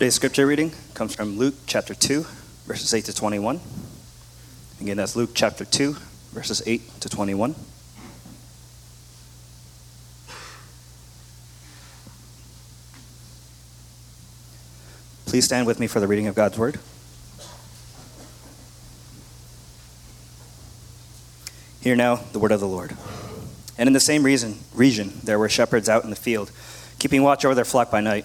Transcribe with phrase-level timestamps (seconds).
[0.00, 2.24] Today's scripture reading comes from Luke chapter 2,
[2.64, 3.60] verses 8 to 21.
[4.80, 5.94] Again, that's Luke chapter 2,
[6.32, 7.54] verses 8 to 21.
[15.26, 16.80] Please stand with me for the reading of God's word.
[21.82, 22.96] Hear now the word of the Lord.
[23.76, 26.50] And in the same reason, region, there were shepherds out in the field,
[26.98, 28.24] keeping watch over their flock by night.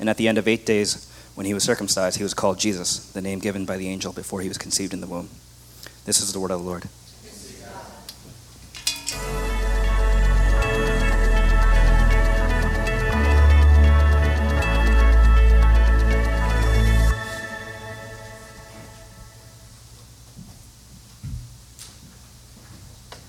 [0.00, 3.12] And at the end of eight days, when he was circumcised, he was called Jesus,
[3.12, 5.28] the name given by the angel before he was conceived in the womb.
[6.06, 6.88] This is the word of the Lord.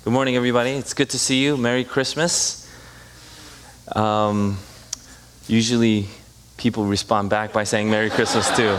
[0.06, 0.72] Good morning, everybody.
[0.72, 1.58] It's good to see you.
[1.58, 2.66] Merry Christmas.
[3.94, 4.58] Um,
[5.48, 6.08] usually,
[6.62, 8.70] people respond back by saying Merry Christmas too.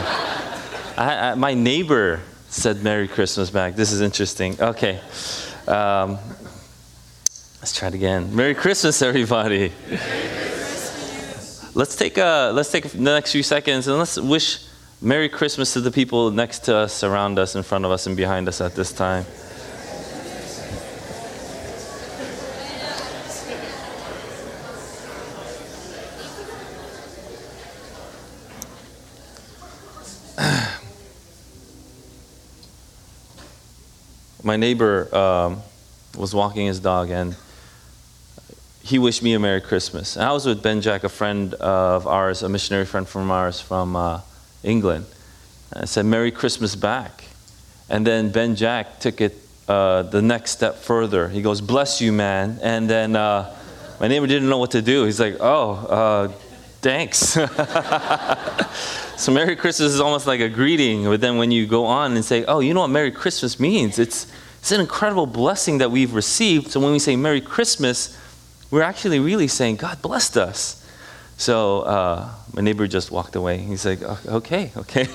[0.97, 3.75] I, I, my neighbor said Merry Christmas back.
[3.75, 4.61] This is interesting.
[4.61, 5.01] Okay.
[5.67, 6.17] Um,
[7.61, 8.37] let's try it again.
[8.37, 9.73] Merry Christmas, everybody.
[9.89, 11.75] Merry Christmas.
[11.75, 14.65] Let's take a let's take the next few seconds and let's wish
[15.01, 18.17] Merry Christmas to the people next to us, around us, in front of us, and
[18.17, 19.25] behind us at this time.
[34.53, 35.63] My neighbor um,
[36.15, 37.35] was walking his dog and
[38.83, 40.15] he wished me a Merry Christmas.
[40.15, 43.63] And I was with Ben Jack, a friend of ours, a missionary friend from ours
[43.63, 44.21] from uh,
[44.63, 45.07] England.
[45.73, 47.25] And I said, Merry Christmas back.
[47.89, 51.31] And then Ben Jack took it uh, the next step further.
[51.31, 52.59] He goes, Bless you, man.
[52.63, 53.57] And then uh,
[54.01, 55.07] my neighbor didn't know what to do.
[55.07, 56.29] He's like, Oh, uh,
[56.83, 57.39] thanks.
[59.23, 62.25] so Merry Christmas is almost like a greeting, but then when you go on and
[62.25, 64.01] say, oh, you know what Merry Christmas means?
[64.01, 64.27] It's,
[64.59, 66.73] it's an incredible blessing that we've received.
[66.73, 68.19] So when we say Merry Christmas,
[68.73, 70.85] we're actually really saying God blessed us.
[71.37, 73.59] So uh, my neighbor just walked away.
[73.59, 75.07] He's like, okay, okay.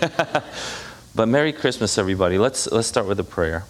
[1.16, 2.38] but Merry Christmas, everybody.
[2.38, 3.66] Let's, let's start with a prayer.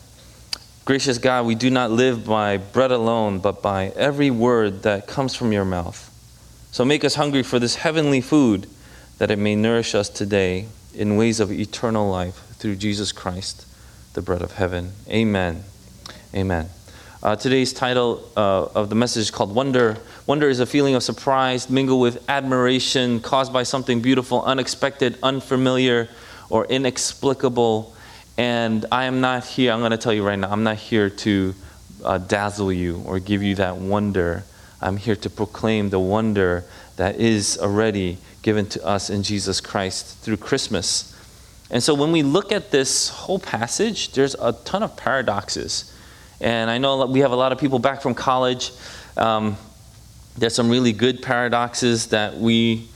[0.85, 5.33] Gracious God, we do not live by bread alone, but by every word that comes
[5.33, 6.13] from your mouth.
[6.71, 8.67] So make us hungry for this heavenly food
[9.17, 13.65] that it may nourish us today in ways of eternal life through Jesus Christ,
[14.13, 14.91] the bread of heaven.
[15.09, 15.63] Amen.
[16.33, 16.69] Amen.
[17.23, 19.97] Uh, today's title uh, of the message is called Wonder.
[20.27, 26.09] Wonder is a feeling of surprise mingled with admiration caused by something beautiful, unexpected, unfamiliar,
[26.49, 27.95] or inexplicable.
[28.37, 31.09] And I am not here, I'm going to tell you right now, I'm not here
[31.09, 31.55] to
[32.05, 34.43] uh, dazzle you or give you that wonder.
[34.79, 36.65] I'm here to proclaim the wonder
[36.97, 41.13] that is already given to us in Jesus Christ through Christmas.
[41.69, 45.93] And so when we look at this whole passage, there's a ton of paradoxes.
[46.39, 48.71] And I know we have a lot of people back from college.
[49.17, 49.57] Um,
[50.37, 52.87] there's some really good paradoxes that we,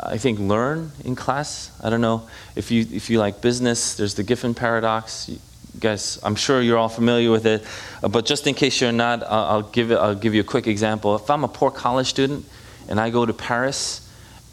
[0.00, 1.70] I think, learn in class.
[1.82, 2.26] I don't know
[2.56, 3.96] if you if you like business.
[3.96, 5.30] There's the Giffen paradox
[5.78, 7.62] guys, I'm sure you're all familiar with it,
[8.02, 10.50] uh, but just in case you're not, uh, I'll, give it, I'll give you a
[10.54, 11.16] quick example.
[11.16, 12.46] If I'm a poor college student
[12.88, 14.03] and I go to Paris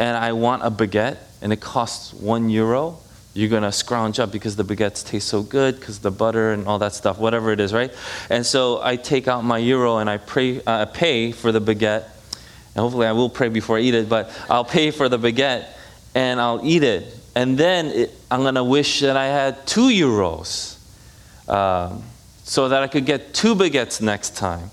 [0.01, 2.98] and I want a baguette and it costs one euro,
[3.36, 6.68] you're going to scrounge up because the baguettes taste so good because the butter and
[6.68, 7.94] all that stuff, whatever it is, right?
[8.27, 12.06] And so I take out my euro and I pray, uh, pay for the baguette.
[12.74, 15.68] And hopefully I will pray before I eat it, but I'll pay for the baguette
[16.15, 17.15] and I'll eat it.
[17.36, 20.80] And then it, I'm going to wish that I had two euros
[21.48, 22.01] um,
[22.44, 24.71] so that I could get two baguettes next time.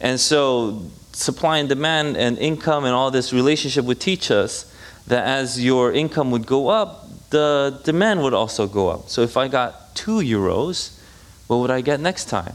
[0.00, 4.72] And so, supply and demand and income and all this relationship would teach us
[5.06, 9.08] that as your income would go up, the demand would also go up.
[9.08, 10.98] So if I got two euros,
[11.46, 12.54] what would I get next time?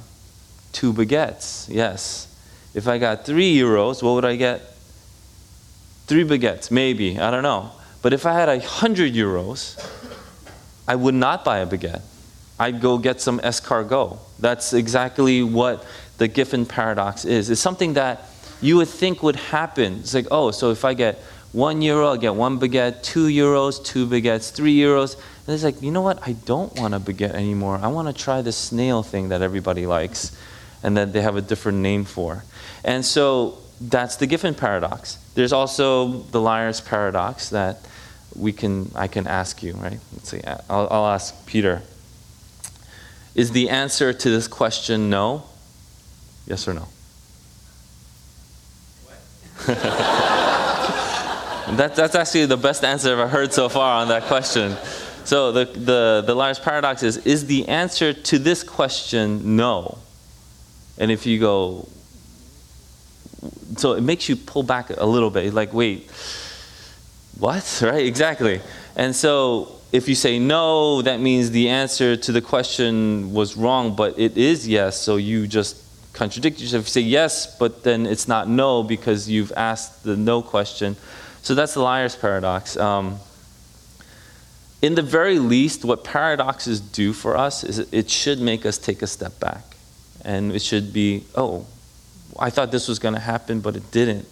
[0.73, 2.27] Two baguettes, yes.
[2.73, 4.61] If I got three euros, what would I get?
[6.07, 7.71] Three baguettes, maybe, I don't know.
[8.01, 9.77] But if I had a hundred euros,
[10.87, 12.01] I would not buy a baguette.
[12.59, 14.19] I'd go get some escargot.
[14.39, 15.83] That's exactly what
[16.19, 17.49] the Giffen paradox is.
[17.49, 18.27] It's something that
[18.61, 19.99] you would think would happen.
[19.99, 21.19] It's like, oh, so if I get
[21.51, 25.15] one euro, I get one baguette, two euros, two baguettes, three euros.
[25.45, 26.25] And it's like, you know what?
[26.25, 27.79] I don't want a baguette anymore.
[27.81, 30.37] I want to try the snail thing that everybody likes
[30.83, 32.43] and that they have a different name for.
[32.83, 35.15] And so that's the Giffen paradox.
[35.33, 37.79] There's also the liar's paradox that
[38.35, 39.99] we can I can ask you, right?
[40.13, 40.41] Let's see.
[40.69, 41.81] I'll, I'll ask Peter.
[43.35, 45.43] Is the answer to this question no?
[46.45, 46.87] Yes or no?
[51.77, 54.75] that, that's actually the best answer I've heard so far on that question.
[55.23, 59.99] So the, the, the liar's paradox is, is the answer to this question no?
[60.97, 61.87] And if you go,
[63.77, 66.09] so it makes you pull back a little bit, like, wait,
[67.39, 67.81] what?
[67.83, 68.05] Right?
[68.05, 68.61] Exactly.
[68.95, 73.95] And so if you say no, that means the answer to the question was wrong,
[73.95, 75.77] but it is yes, so you just
[76.13, 76.85] contradict yourself.
[76.85, 80.95] You say yes, but then it's not no because you've asked the no question.
[81.41, 82.77] So that's the liar's paradox.
[82.77, 83.19] Um,
[84.81, 89.01] in the very least, what paradoxes do for us is it should make us take
[89.01, 89.63] a step back.
[90.23, 91.65] And it should be, oh,
[92.39, 94.27] I thought this was going to happen, but it didn't.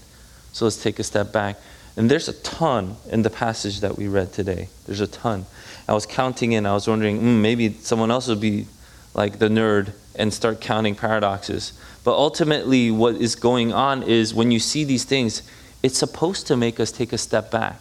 [0.52, 1.58] So let's take a step back.
[1.96, 4.70] And there's a ton in the passage that we read today.
[4.86, 5.46] There's a ton.
[5.88, 8.68] I was counting in, I was wondering, mm, maybe someone else would be
[9.14, 11.74] like the nerd and start counting paradoxes.
[12.04, 15.42] But ultimately, what is going on is when you see these things,
[15.84, 17.80] it's supposed to make us take a step back.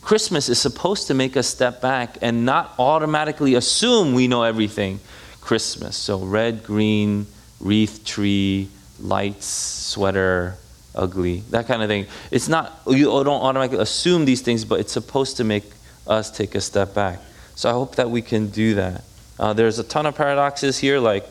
[0.00, 5.00] Christmas is supposed to make us step back and not automatically assume we know everything.
[5.40, 5.96] Christmas.
[5.96, 7.26] So, red, green,
[7.60, 8.68] wreath, tree,
[9.00, 10.56] lights, sweater,
[10.94, 12.06] ugly, that kind of thing.
[12.30, 15.64] It's not, you don't automatically assume these things, but it's supposed to make
[16.06, 17.20] us take a step back.
[17.54, 19.04] So I hope that we can do that.
[19.38, 21.26] Uh, there's a ton of paradoxes here, like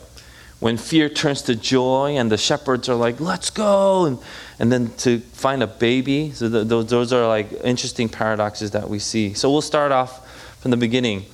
[0.60, 4.20] when fear turns to joy and the shepherds are like, let's go, and,
[4.60, 6.32] and then to find a baby.
[6.32, 9.34] So the, those, those are like interesting paradoxes that we see.
[9.34, 10.28] So we'll start off
[10.62, 11.26] from the beginning.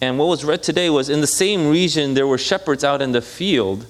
[0.00, 3.12] And what was read today was in the same region, there were shepherds out in
[3.12, 3.86] the field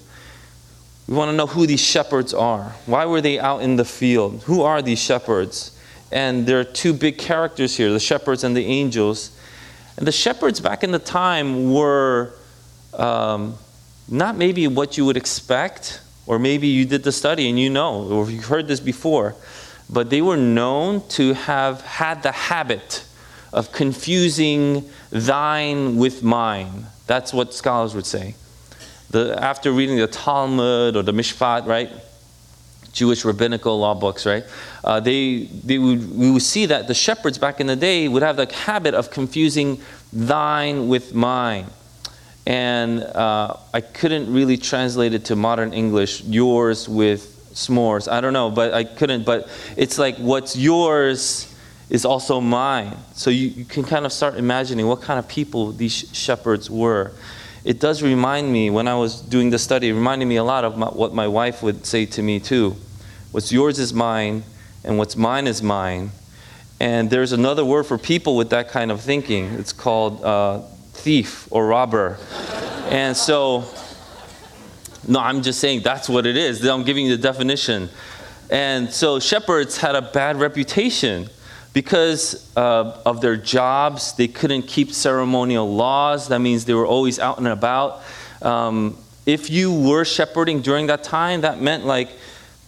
[1.07, 2.73] we want to know who these shepherds are.
[2.85, 4.43] Why were they out in the field?
[4.43, 5.71] Who are these shepherds?
[6.11, 9.31] And there are two big characters here the shepherds and the angels.
[9.97, 12.33] And the shepherds back in the time were
[12.93, 13.55] um,
[14.07, 18.03] not maybe what you would expect, or maybe you did the study and you know,
[18.03, 19.35] or you've heard this before,
[19.89, 23.03] but they were known to have had the habit
[23.51, 26.85] of confusing thine with mine.
[27.07, 28.35] That's what scholars would say
[29.09, 31.89] the, after reading the Talmud or the Mishpat, right?
[32.97, 34.43] Jewish rabbinical law books, right?
[34.83, 38.23] Uh, they, they would, we would see that the shepherds back in the day would
[38.23, 39.79] have the habit of confusing
[40.11, 41.67] thine with mine.
[42.47, 48.11] And uh, I couldn't really translate it to modern English, yours with s'mores.
[48.11, 49.25] I don't know, but I couldn't.
[49.25, 51.53] But it's like what's yours
[51.89, 52.97] is also mine.
[53.13, 57.13] So you, you can kind of start imagining what kind of people these shepherds were
[57.67, 60.63] it does remind me, when I was doing the study, it reminded me a lot
[60.63, 62.77] of my, what my wife would say to me too.
[63.31, 64.43] What's yours is mine,
[64.83, 66.11] and what's mine is mine.
[66.79, 69.45] And there's another word for people with that kind of thinking.
[69.53, 70.59] It's called uh,
[70.93, 72.17] thief or robber.
[72.89, 73.65] and so,
[75.07, 76.65] no, I'm just saying that's what it is.
[76.65, 77.89] I'm giving you the definition.
[78.49, 81.29] And so, shepherds had a bad reputation
[81.73, 86.29] because uh, of their jobs, they couldn't keep ceremonial laws.
[86.29, 88.03] That means they were always out and about.
[88.41, 92.09] Um, if you were shepherding during that time, that meant like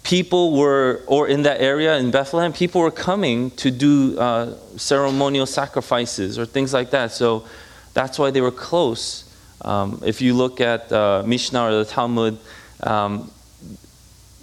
[0.04, 5.46] people were, or in that area in Bethlehem, people were coming to do uh, ceremonial
[5.46, 7.12] sacrifices or things like that.
[7.12, 7.46] So
[7.94, 9.26] that's why they were close.
[9.62, 12.40] Um, if you look at uh, Mishnah or the Talmud,
[12.82, 13.30] um,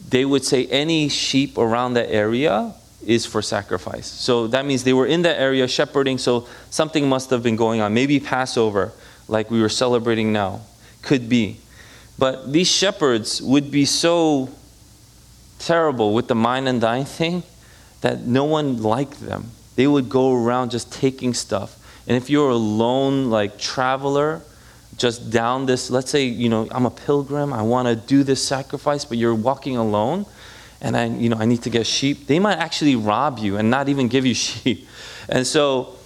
[0.08, 4.06] they would say any sheep around that area is for sacrifice.
[4.06, 7.80] So that means they were in that area shepherding, so something must have been going
[7.80, 7.94] on.
[7.94, 8.92] Maybe Passover,
[9.28, 10.60] like we were celebrating now.
[11.02, 11.60] Could be.
[12.18, 14.50] But these shepherds would be so
[15.58, 17.42] terrible with the mine and dine thing
[18.00, 19.50] that no one liked them.
[19.76, 21.78] They would go around just taking stuff.
[22.06, 24.42] And if you're a lone like traveler,
[24.96, 28.46] just down this, let's say, you know, I'm a pilgrim, I want to do this
[28.46, 30.24] sacrifice, but you're walking alone,
[30.80, 33.70] and I, you know, I need to get sheep, they might actually rob you and
[33.70, 34.88] not even give you sheep.
[35.28, 35.96] And so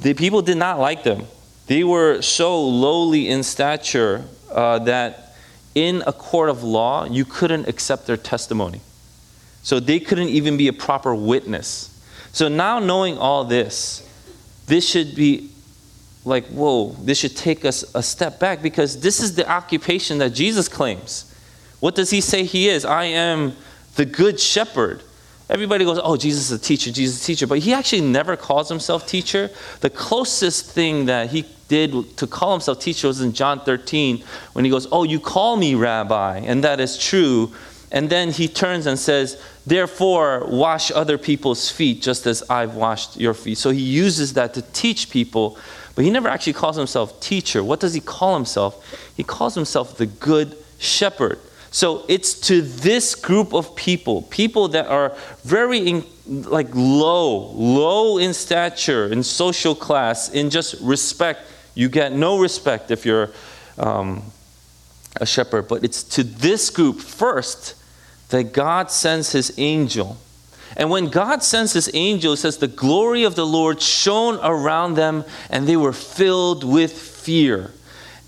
[0.00, 1.26] the people did not like them.
[1.66, 5.29] They were so lowly in stature uh, that
[5.74, 8.80] in a court of law, you couldn't accept their testimony.
[9.62, 11.86] So they couldn't even be a proper witness.
[12.32, 14.08] So now, knowing all this,
[14.66, 15.50] this should be
[16.24, 20.30] like, whoa, this should take us a step back because this is the occupation that
[20.30, 21.26] Jesus claims.
[21.80, 22.84] What does he say he is?
[22.84, 23.56] I am
[23.96, 25.02] the good shepherd.
[25.48, 27.46] Everybody goes, oh, Jesus is a teacher, Jesus is a teacher.
[27.46, 29.50] But he actually never calls himself teacher.
[29.80, 34.64] The closest thing that he did to call himself teacher was in John 13 when
[34.64, 37.54] he goes, oh, you call me rabbi, and that is true.
[37.92, 43.18] And then he turns and says, Therefore, wash other people's feet just as I've washed
[43.18, 43.58] your feet.
[43.58, 45.58] So he uses that to teach people,
[45.94, 47.62] but he never actually calls himself teacher.
[47.62, 48.72] What does he call himself?
[49.16, 51.38] He calls himself the good shepherd.
[51.70, 58.18] So it's to this group of people, people that are very in, like low, low
[58.18, 61.42] in stature, in social class, in just respect.
[61.74, 63.30] You get no respect if you're
[63.78, 64.22] um,
[65.20, 67.74] a shepherd, but it's to this group first
[68.30, 70.18] that God sends his angel.
[70.76, 74.94] And when God sends his angel, it says, The glory of the Lord shone around
[74.94, 77.72] them, and they were filled with fear.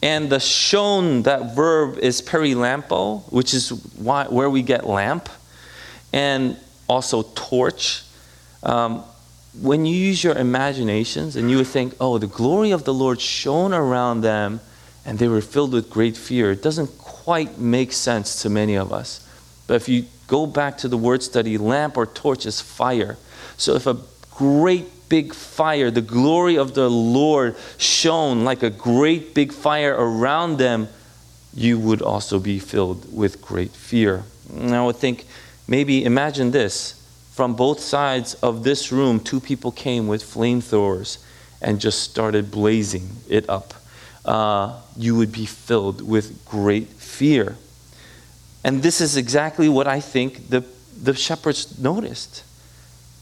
[0.03, 5.29] And the shone, that verb is perilampo, which is why, where we get lamp,
[6.13, 6.57] and
[6.89, 8.03] also torch.
[8.65, 9.05] Um,
[9.61, 13.21] when you use your imaginations and you would think, oh, the glory of the Lord
[13.21, 14.61] shone around them
[15.05, 18.93] and they were filled with great fear, it doesn't quite make sense to many of
[18.93, 19.29] us.
[19.67, 23.19] But if you go back to the word study, lamp or torch is fire.
[23.59, 23.99] So if a
[24.31, 30.57] great big fire, the glory of the Lord shone like a great big fire around
[30.57, 30.89] them,
[31.55, 34.25] you would also be filled with great fear.
[34.57, 35.27] And I would think,
[35.69, 37.02] maybe imagine this.
[37.33, 41.17] From both sides of this room, two people came with flamethrowers
[41.63, 43.73] and just started blazing it up.
[44.25, 47.57] Uh, you would be filled with great fear.
[48.63, 50.65] And this is exactly what I think the,
[51.03, 52.45] the shepherds noticed.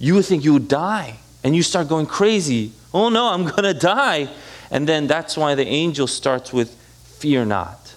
[0.00, 2.72] You would think you would die, and you start going crazy.
[2.92, 4.28] Oh no, I'm going to die.
[4.72, 6.74] And then that's why the angel starts with,
[7.20, 7.94] Fear not,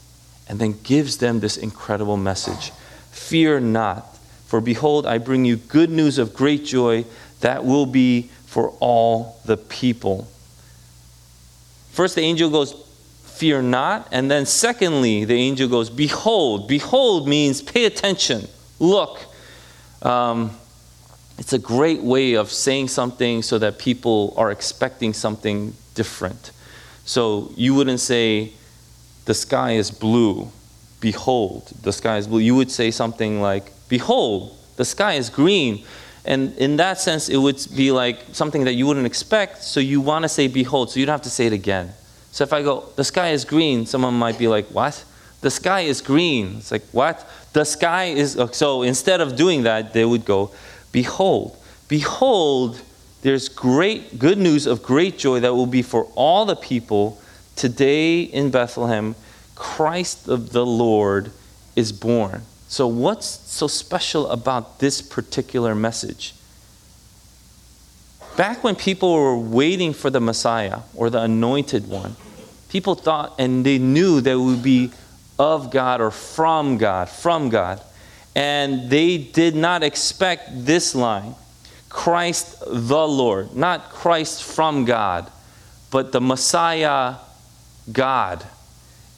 [0.47, 2.71] and then gives them this incredible message
[3.11, 4.12] Fear not,
[4.53, 7.05] for behold, I bring you good news of great joy
[7.39, 10.27] that will be for all the people.
[11.89, 12.73] First, the angel goes,
[13.23, 14.07] fear not.
[14.11, 16.67] And then, secondly, the angel goes, Behold.
[16.67, 19.25] Behold means pay attention, look.
[20.03, 20.51] Um,
[21.39, 26.51] it's a great way of saying something so that people are expecting something different.
[27.05, 28.53] So you wouldn't say,
[29.25, 30.51] The sky is blue.
[30.99, 32.37] Behold, the sky is blue.
[32.37, 35.85] You would say something like, Behold, the sky is green.
[36.25, 39.61] And in that sense, it would be like something that you wouldn't expect.
[39.61, 40.89] So you want to say, Behold.
[40.89, 41.93] So you don't have to say it again.
[42.31, 45.05] So if I go, the sky is green, someone might be like, what?
[45.41, 46.55] The sky is green.
[46.57, 47.29] It's like, what?
[47.53, 48.35] The sky is.
[48.35, 50.49] Uh, so instead of doing that, they would go,
[50.91, 51.55] behold,
[51.87, 52.81] behold,
[53.21, 57.21] there's great good news of great joy that will be for all the people
[57.55, 59.13] today in Bethlehem.
[59.53, 61.31] Christ of the Lord
[61.75, 62.41] is born.
[62.73, 66.33] So, what's so special about this particular message?
[68.35, 72.15] Back when people were waiting for the Messiah or the anointed one,
[72.69, 74.89] people thought and they knew that it would be
[75.37, 77.79] of God or from God, from God.
[78.35, 81.35] And they did not expect this line
[81.89, 85.31] Christ the Lord, not Christ from God,
[85.91, 87.17] but the Messiah
[87.91, 88.43] God.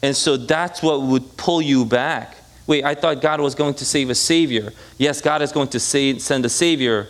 [0.02, 2.36] And so that's what would pull you back.
[2.66, 4.72] Wait, I thought God was going to save a Savior.
[4.98, 7.08] Yes, God is going to save, send a Savior,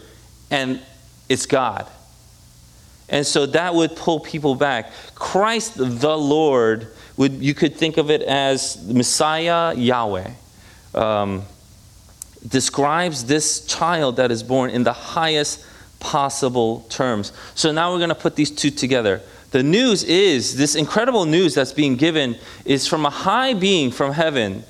[0.51, 0.81] and
[1.29, 1.87] it's God.
[3.09, 4.93] And so that would pull people back.
[5.15, 10.31] Christ the Lord, would, you could think of it as Messiah Yahweh.
[10.95, 11.45] Um,
[12.47, 15.65] describes this child that is born in the highest
[16.01, 17.33] possible terms.
[17.55, 19.23] So now we're going to put these two together.
[19.51, 24.13] The news is this incredible news that's being given is from a high being from
[24.13, 24.65] heaven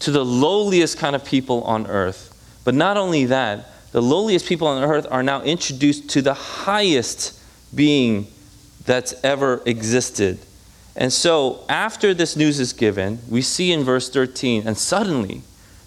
[0.00, 2.32] to the lowliest kind of people on earth.
[2.64, 7.40] But not only that, the lowliest people on earth are now introduced to the highest
[7.74, 8.26] being
[8.84, 10.38] that's ever existed.
[10.94, 15.42] And so, after this news is given, we see in verse 13, and suddenly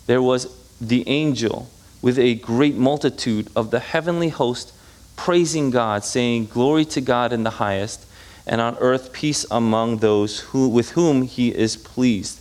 [0.05, 1.69] there was the angel
[2.01, 4.73] with a great multitude of the heavenly host
[5.15, 8.05] praising God, saying, Glory to God in the highest,
[8.47, 12.39] and on earth peace among those who, with whom he is pleased.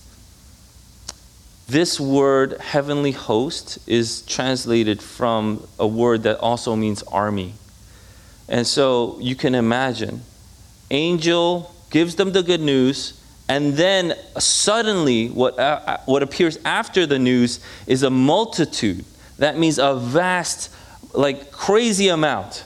[1.69, 7.55] This word, heavenly host, is translated from a word that also means army.
[8.49, 10.23] And so you can imagine
[10.91, 13.21] angel gives them the good news,
[13.51, 19.05] and then suddenly, what, uh, uh, what appears after the news is a multitude.
[19.39, 20.71] That means a vast,
[21.13, 22.65] like crazy amount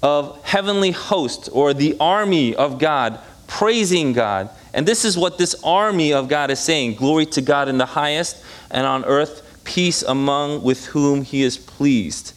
[0.00, 4.50] of heavenly host or the army of God praising God.
[4.74, 7.86] And this is what this army of God is saying Glory to God in the
[7.86, 12.34] highest, and on earth, peace among with whom he is pleased.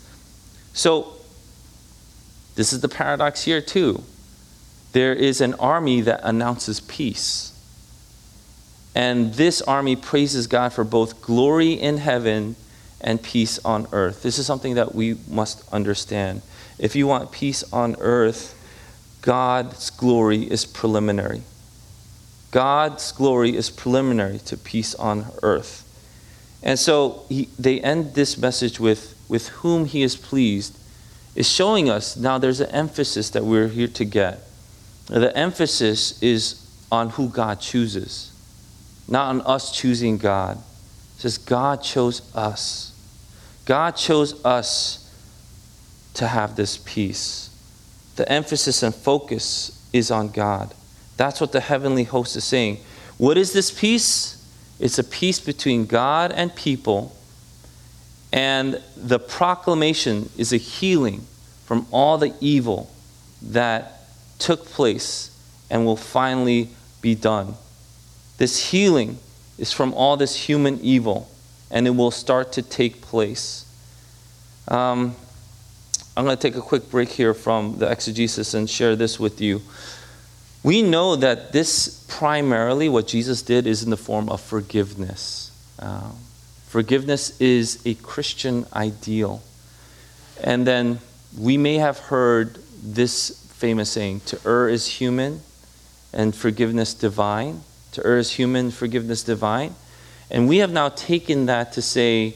[0.74, 1.13] So,
[2.56, 4.03] this is the paradox here, too.
[4.94, 7.53] There is an army that announces peace.
[8.96, 12.56] And this army praises God for both glory in heaven
[13.01, 14.24] and peace on earth.
[14.24, 16.41] This is something that we must understand.
[16.79, 18.53] If you want peace on earth,
[19.22, 21.44] God's glory is preliminary.
[22.51, 25.84] God's glory is preliminary to peace on earth.
[26.63, 30.77] And so he, they end this message with, with whom he is pleased,
[31.36, 34.39] is showing us now there's an emphasis that we're here to get.
[35.08, 38.32] The emphasis is on who God chooses,
[39.08, 40.58] not on us choosing God.
[40.58, 42.94] It says God chose us.
[43.66, 45.04] God chose us
[46.16, 47.50] to have this peace.
[48.16, 50.74] The emphasis and focus is on God.
[51.18, 52.78] That's what the heavenly host is saying.
[53.18, 54.36] What is this peace?
[54.80, 57.16] It's a peace between God and people,
[58.32, 61.26] and the proclamation is a healing
[61.66, 62.90] from all the evil
[63.42, 64.02] that
[64.38, 65.32] took place
[65.70, 66.70] and will finally
[67.02, 67.56] be done.
[68.38, 69.18] This healing
[69.58, 71.28] is from all this human evil,
[71.72, 73.66] and it will start to take place.
[74.68, 75.16] Um,
[76.16, 79.42] I'm going to take a quick break here from the exegesis and share this with
[79.42, 79.62] you.
[80.68, 85.50] We know that this primarily, what Jesus did, is in the form of forgiveness.
[85.80, 86.12] Uh,
[86.66, 89.42] forgiveness is a Christian ideal.
[90.44, 91.00] And then
[91.40, 95.40] we may have heard this famous saying to err is human
[96.12, 97.62] and forgiveness divine.
[97.94, 99.74] To err is human, forgiveness divine.
[100.30, 102.36] And we have now taken that to say,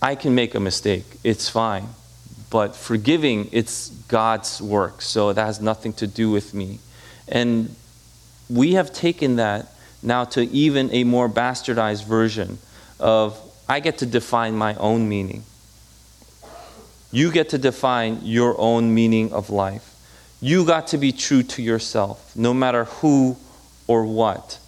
[0.00, 1.88] I can make a mistake, it's fine.
[2.52, 6.80] But forgiving, it's God's work, so that has nothing to do with me.
[7.26, 7.74] And
[8.50, 12.58] we have taken that now to even a more bastardized version
[13.00, 15.44] of I get to define my own meaning.
[17.10, 19.88] You get to define your own meaning of life.
[20.42, 23.38] You got to be true to yourself, no matter who
[23.86, 24.58] or what.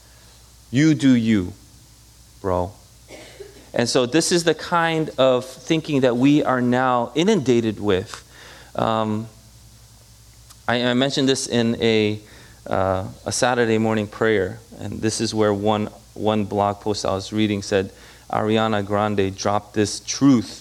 [0.70, 1.52] You do you,
[2.40, 2.72] bro.
[3.74, 8.22] And so, this is the kind of thinking that we are now inundated with.
[8.76, 9.26] Um,
[10.68, 12.20] I, I, mentioned this in a,
[12.68, 17.32] uh, a Saturday morning prayer, and this is where one, one blog post I was
[17.32, 17.92] reading said
[18.30, 20.60] Ariana Grande dropped this truth.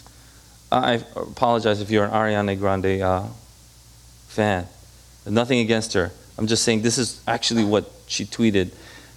[0.72, 3.28] I apologize if you're an Ariana Grande uh,
[4.28, 4.68] fan.
[5.28, 6.12] Nothing against her.
[6.40, 8.72] I'm just saying this is actually what she tweeted.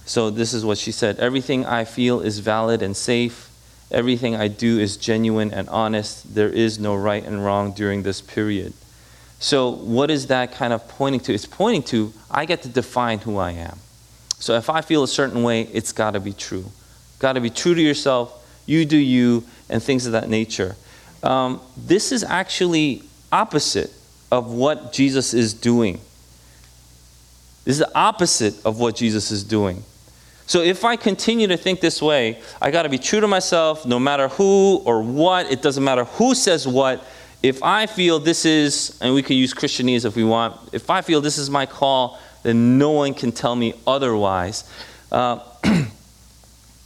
[0.04, 3.50] So, this is what she said Everything I feel is valid and safe.
[3.90, 6.34] Everything I do is genuine and honest.
[6.34, 8.72] There is no right and wrong during this period.
[9.38, 11.34] So, what is that kind of pointing to?
[11.34, 13.78] It's pointing to I get to define who I am.
[14.38, 16.64] So, if I feel a certain way, it's got to be true.
[17.18, 18.42] Got to be true to yourself.
[18.66, 20.74] You do you, and things of that nature.
[21.22, 23.92] Um, this is actually opposite
[24.32, 26.00] of what Jesus is doing.
[27.64, 29.84] This is the opposite of what Jesus is doing.
[30.46, 33.84] So if I continue to think this way, I got to be true to myself
[33.84, 37.04] no matter who or what, it doesn't matter who says what.
[37.42, 41.02] If I feel this is, and we can use Christianese if we want, if I
[41.02, 44.70] feel this is my call, then no one can tell me otherwise.
[45.10, 45.40] Uh,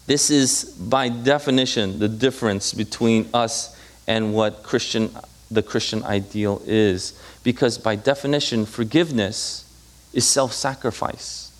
[0.07, 5.11] this is, by definition, the difference between us and what Christian,
[5.51, 7.21] the Christian ideal is.
[7.45, 9.67] Because by definition, forgiveness
[10.15, 11.53] is self sacrifice.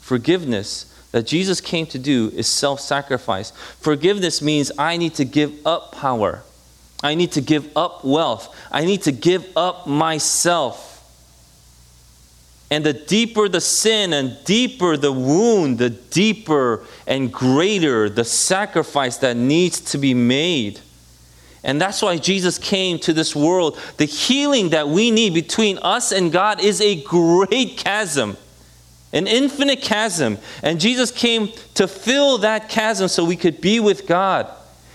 [0.00, 3.52] Forgiveness that Jesus came to do is self sacrifice.
[3.80, 6.42] Forgiveness means I need to give up power,
[7.02, 10.88] I need to give up wealth, I need to give up myself.
[12.70, 19.18] And the deeper the sin and deeper the wound, the deeper and greater the sacrifice
[19.18, 20.80] that needs to be made.
[21.62, 23.78] And that's why Jesus came to this world.
[23.98, 28.38] The healing that we need between us and God is a great chasm
[29.12, 30.38] an infinite chasm.
[30.62, 34.50] And Jesus came to fill that chasm so we could be with God.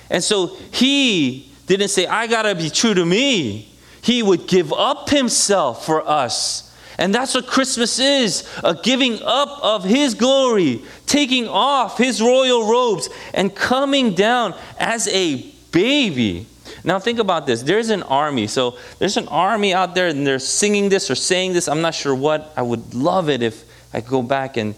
[0.09, 3.73] And so he didn't say, I got to be true to me.
[4.01, 6.63] He would give up himself for us.
[6.97, 12.67] And that's what Christmas is a giving up of his glory, taking off his royal
[12.67, 16.47] robes, and coming down as a baby.
[16.83, 17.61] Now think about this.
[17.63, 18.47] There's an army.
[18.47, 21.67] So there's an army out there and they're singing this or saying this.
[21.67, 22.53] I'm not sure what.
[22.55, 24.75] I would love it if I could go back and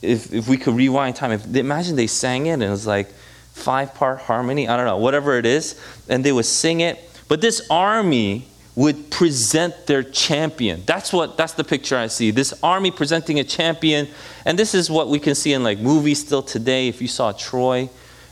[0.00, 1.32] if, if we could rewind time.
[1.32, 3.08] If imagine they sang it and it was like
[3.52, 4.68] five part harmony.
[4.68, 6.98] I don't know, whatever it is, and they would sing it.
[7.28, 10.82] But this army would present their champion.
[10.86, 12.30] That's what that's the picture I see.
[12.30, 14.08] This army presenting a champion,
[14.44, 16.88] and this is what we can see in like movies still today.
[16.88, 17.90] If you saw Troy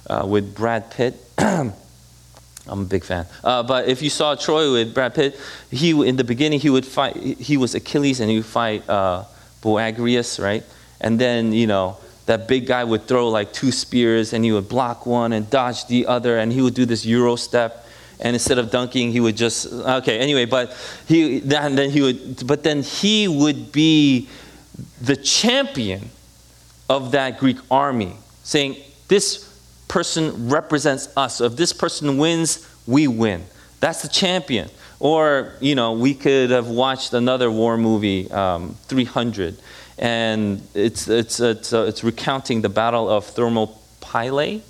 [0.09, 1.15] uh, with Brad Pitt.
[1.39, 3.27] I'm a big fan.
[3.43, 5.39] Uh, but if you saw Troy with Brad Pitt,
[5.71, 7.17] he in the beginning he would fight.
[7.17, 9.25] He was Achilles, and he would fight uh,
[9.63, 10.65] Boagrius, right?
[11.01, 11.97] And then you know
[12.27, 15.87] that big guy would throw like two spears, and he would block one and dodge
[15.87, 17.87] the other, and he would do this Euro step.
[18.23, 20.19] And instead of dunking, he would just okay.
[20.19, 24.29] Anyway, but he then he would, but then he would be
[25.01, 26.11] the champion
[26.89, 28.77] of that Greek army, saying
[29.09, 29.47] this
[29.89, 31.41] person represents us.
[31.41, 33.45] If this person wins, we win.
[33.81, 34.69] That's the champion.
[35.01, 39.57] Or, you know, we could have watched another war movie, um, 300,
[39.99, 44.61] and it's, it's, it's, uh, it's recounting the Battle of Thermopylae,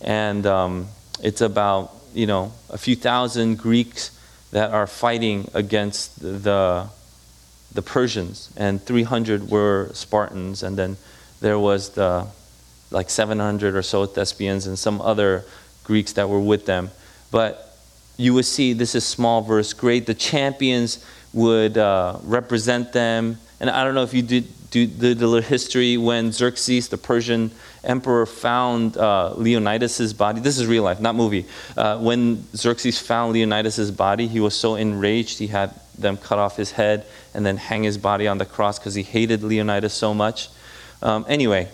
[0.00, 0.86] and um,
[1.22, 4.10] it's about, you know, a few thousand Greeks
[4.52, 6.88] that are fighting against the,
[7.74, 10.96] the Persians, and 300 were Spartans, and then
[11.40, 12.26] there was the
[12.90, 15.44] like 700 or so Thespians and some other
[15.82, 16.90] Greeks that were with them.
[17.30, 17.73] But
[18.16, 20.06] you would see this is small verse great.
[20.06, 23.38] The champions would uh, represent them.
[23.60, 27.50] And I don't know if you did, do the, the history when Xerxes, the Persian
[27.82, 30.40] emperor, found uh, Leonidas' body.
[30.40, 31.46] This is real life, not movie.
[31.76, 36.56] Uh, when Xerxes found Leonidas' body, he was so enraged he had them cut off
[36.56, 40.12] his head and then hang his body on the cross because he hated Leonidas so
[40.12, 40.48] much.
[41.02, 41.68] Um, anyway,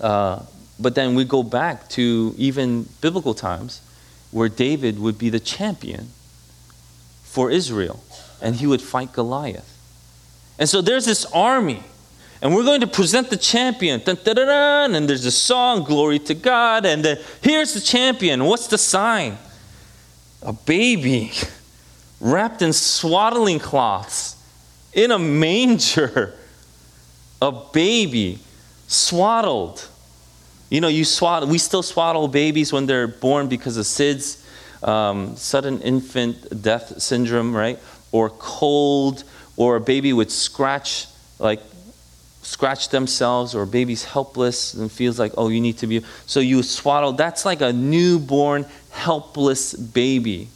[0.00, 0.42] uh,
[0.80, 3.80] but then we go back to even biblical times
[4.34, 6.08] where David would be the champion
[7.22, 8.02] for Israel
[8.42, 9.70] and he would fight Goliath.
[10.58, 11.84] And so there's this army,
[12.42, 14.02] and we're going to present the champion.
[14.04, 16.84] Dun, dun, dun, and there's a song, Glory to God.
[16.84, 18.44] And then here's the champion.
[18.44, 19.38] What's the sign?
[20.42, 21.30] A baby
[22.20, 24.34] wrapped in swaddling cloths
[24.92, 26.34] in a manger.
[27.40, 28.40] A baby
[28.88, 29.86] swaddled.
[30.74, 34.44] You know, you swaddle, we still swaddle babies when they're born because of SIDS,
[34.82, 37.78] um, sudden infant death syndrome, right?
[38.10, 39.22] Or cold,
[39.56, 41.06] or a baby would scratch,
[41.38, 41.60] like,
[42.42, 46.02] scratch themselves, or a baby's helpless and feels like, oh, you need to be.
[46.26, 47.12] So you swaddle.
[47.12, 50.48] That's like a newborn, helpless baby.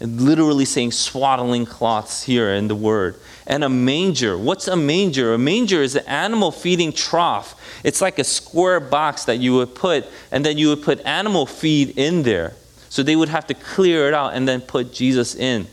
[0.00, 4.38] And literally saying swaddling cloths here in the word and a manger.
[4.38, 5.34] What's a manger?
[5.34, 7.55] A manger is an animal feeding trough.
[7.86, 11.46] It's like a square box that you would put, and then you would put animal
[11.46, 12.54] feed in there.
[12.88, 15.68] So they would have to clear it out and then put Jesus in.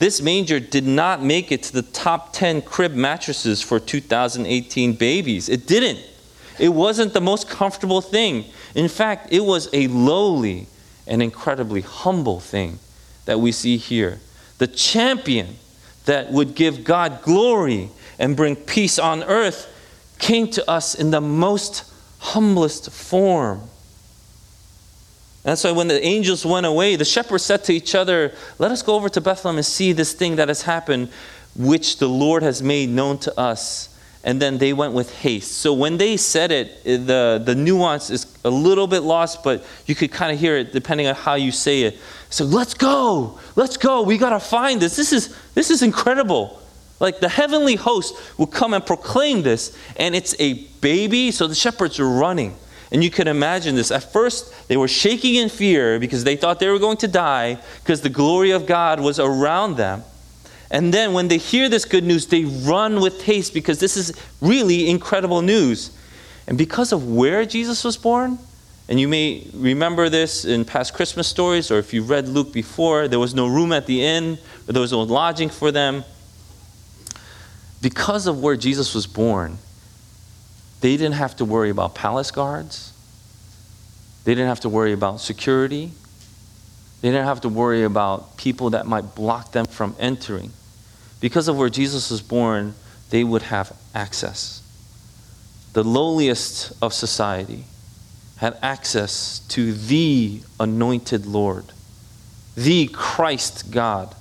[0.00, 5.48] This manger did not make it to the top 10 crib mattresses for 2018 babies.
[5.48, 6.04] It didn't.
[6.58, 8.44] It wasn't the most comfortable thing.
[8.74, 10.66] In fact, it was a lowly
[11.06, 12.80] and incredibly humble thing
[13.26, 14.18] that we see here.
[14.58, 15.54] The champion
[16.06, 19.72] that would give God glory and bring peace on earth
[20.18, 23.62] came to us in the most humblest form.
[25.42, 28.82] That's why when the angels went away, the shepherds said to each other, Let us
[28.82, 31.08] go over to Bethlehem and see this thing that has happened,
[31.56, 33.94] which the Lord has made known to us.
[34.24, 35.52] And then they went with haste.
[35.52, 39.94] So when they said it, the, the nuance is a little bit lost, but you
[39.94, 41.98] could kind of hear it depending on how you say it.
[42.28, 44.02] So let's go, let's go.
[44.02, 44.96] We got to find this.
[44.96, 46.60] This is, this is incredible.
[47.00, 51.54] Like the heavenly host will come and proclaim this, and it's a baby, so the
[51.54, 52.56] shepherds are running.
[52.90, 53.90] And you can imagine this.
[53.90, 57.58] At first, they were shaking in fear because they thought they were going to die
[57.82, 60.02] because the glory of God was around them.
[60.70, 64.12] And then when they hear this good news, they run with haste because this is
[64.40, 65.96] really incredible news.
[66.46, 68.38] And because of where Jesus was born,
[68.88, 73.06] and you may remember this in past Christmas stories, or if you read Luke before,
[73.06, 76.04] there was no room at the inn, or there was no lodging for them.
[77.80, 79.58] Because of where Jesus was born,
[80.80, 82.92] they didn't have to worry about palace guards.
[84.24, 85.92] They didn't have to worry about security.
[87.00, 90.52] They didn't have to worry about people that might block them from entering.
[91.20, 92.74] Because of where Jesus was born,
[93.10, 94.62] they would have access.
[95.72, 97.64] The lowliest of society
[98.36, 101.64] had access to the anointed Lord,
[102.56, 104.14] the Christ God,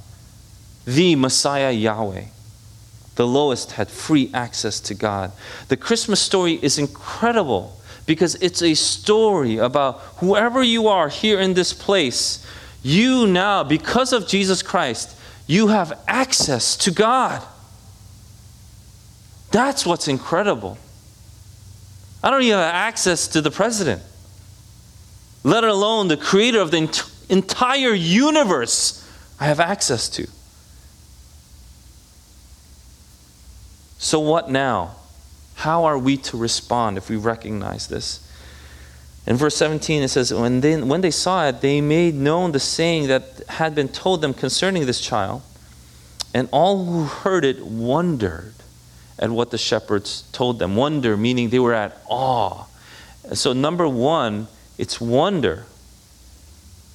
[0.85, 2.25] the Messiah Yahweh.
[3.17, 5.31] The lowest had free access to God.
[5.67, 7.75] The Christmas story is incredible
[8.05, 12.45] because it's a story about whoever you are here in this place,
[12.83, 17.43] You now, because of Jesus Christ, you have access to God.
[19.51, 20.77] That's what's incredible.
[22.23, 24.03] I don't even have access to the president,
[25.43, 29.03] let alone the creator of the ent- entire universe,
[29.39, 30.27] I have access to.
[33.97, 34.95] So, what now?
[35.55, 38.23] How are we to respond if we recognize this?
[39.25, 42.59] In verse 17, it says, when they, when they saw it, they made known the
[42.59, 45.41] saying that had been told them concerning this child.
[46.33, 48.53] And all who heard it wondered
[49.19, 50.75] at what the shepherds told them.
[50.75, 52.65] Wonder, meaning they were at awe.
[53.33, 55.65] So, number one, it's wonder.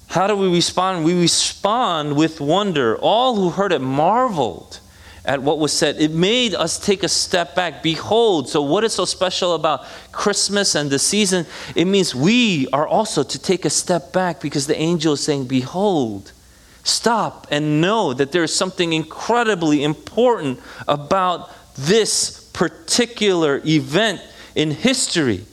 [0.06, 1.04] How do we respond?
[1.04, 2.96] We respond with wonder.
[2.96, 4.78] All who heard it marveled
[5.24, 6.00] at what was said.
[6.00, 7.82] It made us take a step back.
[7.82, 11.46] Behold, so what is so special about Christmas and the season?
[11.76, 15.46] It means we are also to take a step back because the angel is saying,
[15.46, 16.32] Behold,
[16.82, 24.20] stop and know that there is something incredibly important about this particular event
[24.54, 25.46] in history.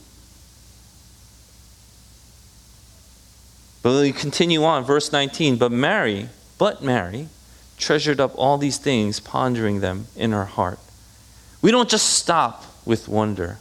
[3.82, 5.58] But we continue on, verse 19.
[5.58, 6.28] But Mary,
[6.58, 7.30] but Mary,
[7.80, 10.80] treasured up all these things, pondering them in our heart.
[11.62, 13.58] We don't just stop with wonder.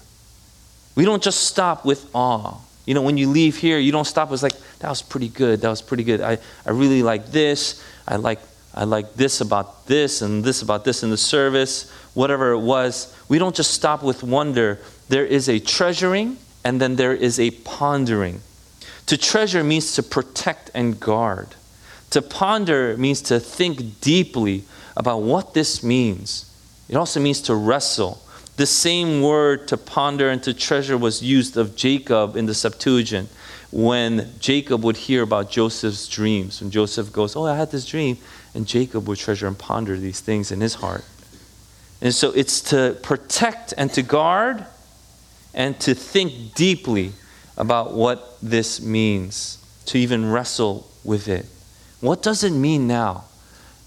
[0.95, 2.59] We don't just stop with awe.
[2.85, 4.33] You know, when you leave here, you don't stop.
[4.33, 5.61] It's like, that was pretty good.
[5.61, 6.21] That was pretty good.
[6.21, 7.83] I, I really like this.
[8.07, 8.41] I like,
[8.75, 13.15] I like this about this and this about this in the service, whatever it was.
[13.29, 14.81] We don't just stop with wonder.
[15.09, 18.41] There is a treasuring and then there is a pondering.
[19.07, 21.55] To treasure means to protect and guard.
[22.11, 24.65] To ponder means to think deeply
[24.97, 26.45] about what this means.
[26.89, 28.23] It also means to wrestle.
[28.57, 33.29] The same word to ponder and to treasure was used of Jacob in the Septuagint
[33.71, 36.61] when Jacob would hear about Joseph's dreams.
[36.61, 38.19] When Joseph goes, Oh, I had this dream.
[38.55, 41.05] And Jacob would treasure and ponder these things in his heart.
[42.01, 44.65] And so it's to protect and to guard
[45.55, 47.13] and to think deeply
[47.57, 51.47] about what this means, to even wrestle with it.
[52.01, 53.25] What does it mean now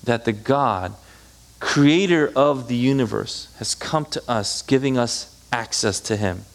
[0.03, 0.93] that the God,
[1.59, 6.45] creator of the universe, has come to us, giving us access to Him?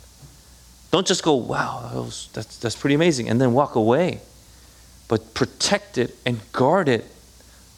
[0.90, 4.20] Don't just go, wow, that was, that's, that's pretty amazing, and then walk away.
[5.08, 7.04] But protect it and guard it,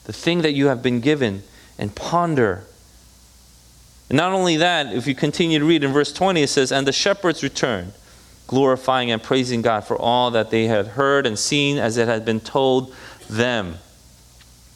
[0.04, 1.42] the thing that you have been given,
[1.78, 2.64] and ponder.
[4.08, 6.86] And not only that, if you continue to read in verse 20, it says, And
[6.86, 7.92] the shepherds returned,
[8.46, 12.24] glorifying and praising God for all that they had heard and seen as it had
[12.24, 12.94] been told
[13.28, 13.76] them.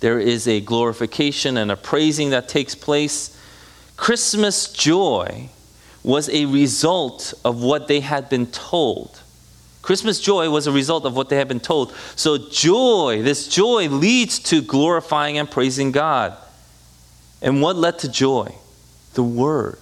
[0.00, 3.38] There is a glorification and a praising that takes place.
[3.96, 5.48] Christmas joy
[6.02, 9.20] was a result of what they had been told.
[9.80, 11.94] Christmas joy was a result of what they had been told.
[12.16, 16.36] So, joy, this joy leads to glorifying and praising God.
[17.40, 18.54] And what led to joy?
[19.14, 19.78] The Word.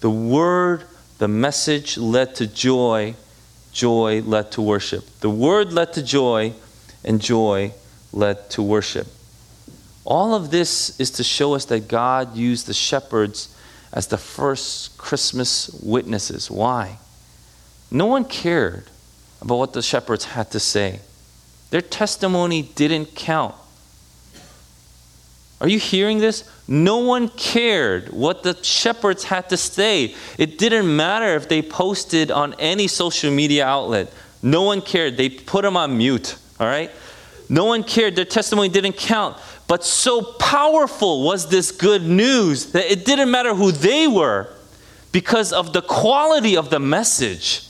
[0.00, 0.84] The Word,
[1.18, 3.14] the message led to joy.
[3.72, 5.04] Joy led to worship.
[5.20, 6.54] The Word led to joy,
[7.04, 7.72] and joy
[8.12, 9.06] led to worship.
[10.04, 13.54] All of this is to show us that God used the shepherds
[13.92, 16.50] as the first Christmas witnesses.
[16.50, 16.98] Why?
[17.90, 18.84] No one cared
[19.40, 21.00] about what the shepherds had to say,
[21.70, 23.54] their testimony didn't count.
[25.60, 26.48] Are you hearing this?
[26.66, 30.14] No one cared what the shepherds had to say.
[30.38, 34.12] It didn't matter if they posted on any social media outlet.
[34.42, 35.16] No one cared.
[35.16, 36.90] They put them on mute, all right?
[37.50, 38.14] No one cared.
[38.14, 39.36] Their testimony didn't count.
[39.66, 44.48] But so powerful was this good news that it didn't matter who they were
[45.10, 47.66] because of the quality of the message.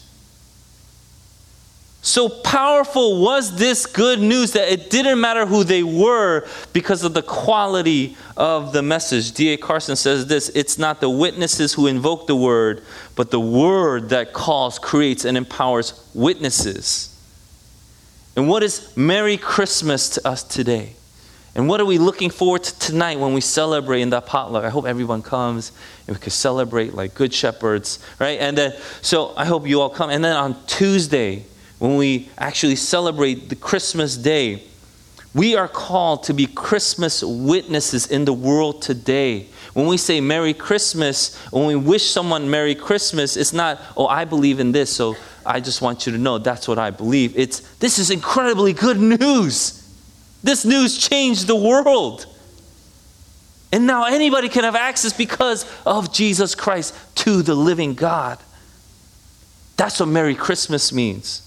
[2.03, 7.15] So powerful was this good news that it didn't matter who they were because of
[7.15, 9.33] the quality of the message.
[9.33, 9.57] D.A.
[9.57, 12.83] Carson says this it's not the witnesses who invoke the word,
[13.17, 17.10] but the word that calls, creates, and empowers witnesses.
[18.41, 20.95] And what is Merry Christmas to us today?
[21.55, 24.65] And what are we looking forward to tonight when we celebrate in that potluck?
[24.65, 25.73] I hope everyone comes
[26.07, 28.41] and we can celebrate like good shepherds, right?
[28.41, 30.09] And then, so I hope you all come.
[30.09, 31.45] And then on Tuesday,
[31.81, 34.63] when we actually celebrate the Christmas day,
[35.35, 39.49] we are called to be Christmas witnesses in the world today.
[39.75, 44.25] When we say Merry Christmas, when we wish someone Merry Christmas, it's not, oh, I
[44.25, 45.15] believe in this, so
[45.51, 47.37] I just want you to know that's what I believe.
[47.37, 49.77] It's this is incredibly good news.
[50.43, 52.27] This news changed the world.
[53.73, 58.39] And now anybody can have access because of Jesus Christ to the living God.
[59.77, 61.47] That's what Merry Christmas means.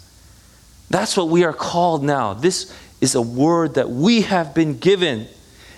[0.90, 2.34] That's what we are called now.
[2.34, 5.28] This is a word that we have been given,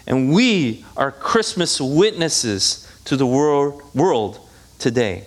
[0.08, 4.40] and we are Christmas witnesses to the world, world
[4.80, 5.26] today.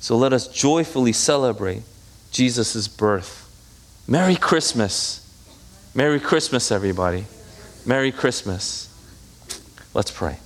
[0.00, 1.82] So let us joyfully celebrate
[2.36, 3.44] Jesus' birth.
[4.06, 5.22] Merry Christmas.
[5.94, 7.24] Merry Christmas, everybody.
[7.86, 8.92] Merry Christmas.
[9.94, 10.38] Let's pray.